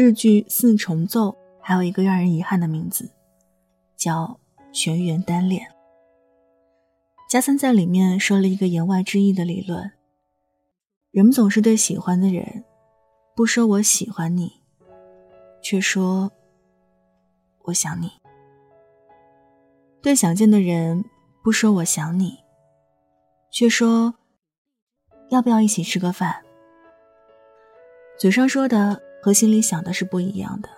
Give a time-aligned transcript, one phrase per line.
[0.00, 1.28] 日剧《四重奏》
[1.60, 3.10] 还有一个让人遗憾的名字，
[3.98, 4.40] 叫
[4.72, 5.66] 《全员单恋》。
[7.28, 9.92] 加森在里面说了一个言外之意的理论：
[11.10, 12.64] 人们总是对喜欢的人，
[13.36, 14.62] 不说我喜欢你，
[15.62, 16.32] 却说
[17.64, 18.08] 我想你；
[20.00, 21.04] 对想见的人，
[21.44, 22.38] 不说我想你，
[23.52, 24.14] 却说
[25.28, 26.42] 要不要一起吃个饭。
[28.18, 30.68] 嘴上说的和心里想的是不一样的。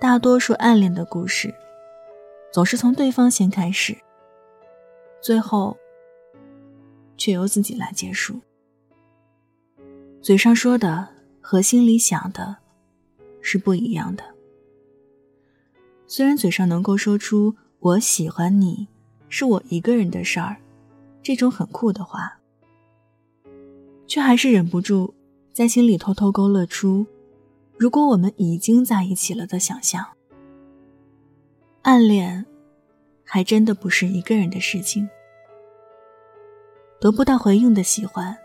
[0.00, 1.52] 大多数暗恋的故事，
[2.52, 3.96] 总是从对方先开始。
[5.20, 5.76] 最后，
[7.16, 8.40] 却由自己来结束。
[10.22, 11.08] 嘴上说的
[11.40, 12.56] 和心里想的，
[13.40, 14.22] 是不一样的。
[16.06, 18.86] 虽然嘴上能够说出“我喜欢你，
[19.28, 20.56] 是我一个人的事儿”
[21.22, 22.38] 这种很酷的话，
[24.06, 25.12] 却还是忍不住
[25.58, 27.04] 在心里偷偷勾勒出
[27.76, 30.06] “如果我们已经在一起了”的想象。
[31.82, 32.46] 暗恋。
[33.24, 35.10] 还真的不是一个人的事情。
[37.00, 38.38] 得不到回应的喜欢，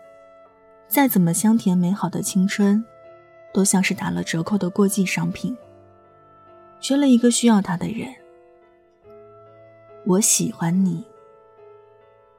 [0.88, 2.84] 再怎么香甜美好的青春，
[3.52, 5.56] 都像是打了折扣的过季商品。
[6.80, 8.12] 缺了一个需要他的人，
[10.04, 11.04] 我喜欢你。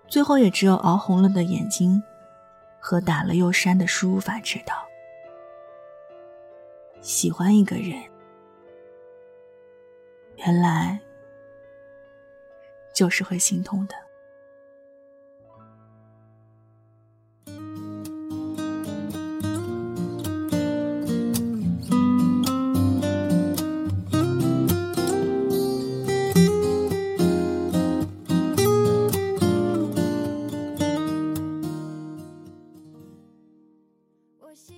[0.10, 2.04] 最后也只有熬红了的眼睛，
[2.88, 4.88] 和打了又删的输入法知道，
[7.02, 8.00] 喜欢一个人，
[10.36, 11.00] 原来。
[12.94, 13.96] 就是会心痛的。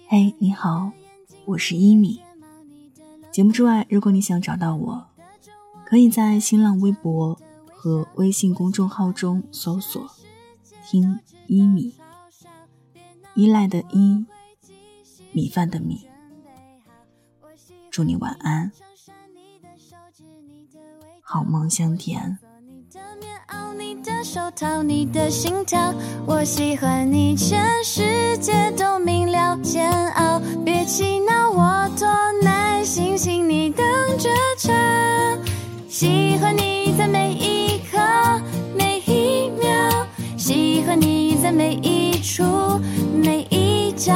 [0.10, 0.94] 嘿，你好，
[1.44, 2.22] 我是一米。
[3.30, 5.06] 节目之外，如果你想找到我，
[5.86, 7.38] 可以在新浪微博。
[7.80, 10.10] 和微信公众号中搜索
[10.90, 11.94] “听一米”，
[13.36, 14.26] 依赖的依，
[15.32, 16.08] 米饭的米。
[17.92, 18.72] 祝你晚安，
[21.22, 22.40] 好梦香甜。
[24.38, 25.92] 手套，你的心跳
[26.28, 29.58] 我喜欢你，全世界都明了。
[29.64, 32.08] 煎熬，别气恼，我多
[32.44, 33.84] 耐心，请你等
[34.20, 34.72] 着瞧。
[35.90, 37.98] 喜欢你在每一刻，
[38.78, 40.06] 每一秒；
[40.38, 40.96] 喜欢。
[41.02, 42.44] 你在每一处
[43.12, 44.14] 每一角，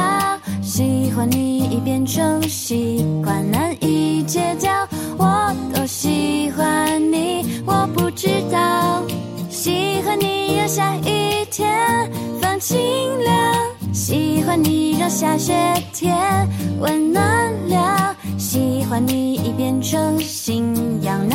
[0.62, 4.86] 喜欢你已变成习惯，难以戒掉。
[5.18, 5.52] 我
[15.08, 15.52] 下雪
[15.92, 16.48] 天
[16.80, 18.16] 温暖了。
[18.38, 21.26] 喜欢你已变成信仰，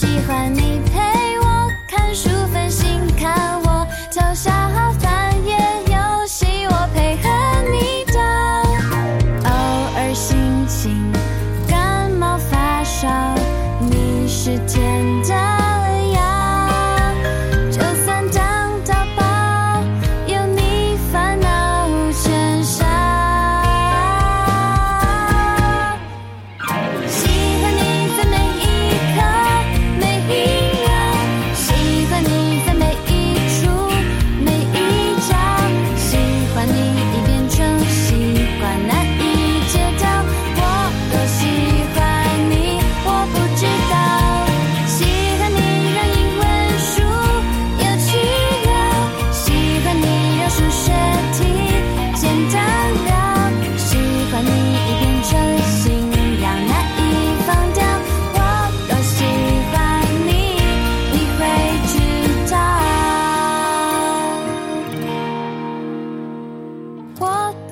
[0.00, 1.09] 喜欢你陪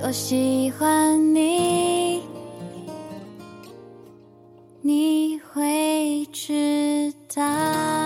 [0.00, 2.22] 多喜欢你，
[4.80, 7.97] 你会知道。